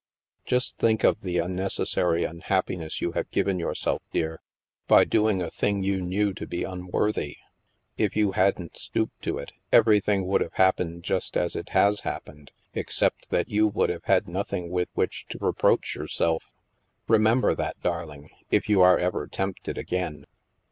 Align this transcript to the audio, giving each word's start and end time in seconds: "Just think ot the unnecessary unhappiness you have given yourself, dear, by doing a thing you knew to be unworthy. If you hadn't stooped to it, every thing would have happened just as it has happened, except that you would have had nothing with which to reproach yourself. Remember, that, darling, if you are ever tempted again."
"Just 0.45 0.79
think 0.79 1.05
ot 1.05 1.19
the 1.21 1.37
unnecessary 1.37 2.23
unhappiness 2.23 3.01
you 3.01 3.11
have 3.11 3.29
given 3.29 3.59
yourself, 3.59 4.01
dear, 4.11 4.41
by 4.87 5.03
doing 5.05 5.43
a 5.43 5.51
thing 5.51 5.83
you 5.83 6.01
knew 6.01 6.33
to 6.33 6.47
be 6.47 6.63
unworthy. 6.63 7.37
If 7.99 8.15
you 8.15 8.31
hadn't 8.31 8.77
stooped 8.79 9.21
to 9.21 9.37
it, 9.37 9.51
every 9.71 9.99
thing 9.99 10.25
would 10.25 10.41
have 10.41 10.53
happened 10.55 11.03
just 11.03 11.37
as 11.37 11.55
it 11.55 11.69
has 11.69 11.99
happened, 11.99 12.49
except 12.73 13.29
that 13.29 13.49
you 13.49 13.67
would 13.67 13.91
have 13.91 14.05
had 14.05 14.27
nothing 14.27 14.71
with 14.71 14.89
which 14.95 15.27
to 15.29 15.37
reproach 15.39 15.93
yourself. 15.93 16.45
Remember, 17.07 17.53
that, 17.53 17.79
darling, 17.83 18.31
if 18.49 18.67
you 18.67 18.81
are 18.81 18.97
ever 18.97 19.27
tempted 19.27 19.77
again." 19.77 20.25